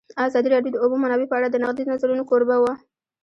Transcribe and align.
ازادي 0.25 0.49
راډیو 0.53 0.71
د 0.73 0.75
د 0.77 0.81
اوبو 0.83 0.95
منابع 1.03 1.25
په 1.29 1.35
اړه 1.39 1.47
د 1.49 1.55
نقدي 1.63 1.83
نظرونو 1.91 2.27
کوربه 2.29 2.55
وه. 2.63 2.73